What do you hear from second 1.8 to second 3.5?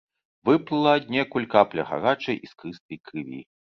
гарачай іскрыстай крыві.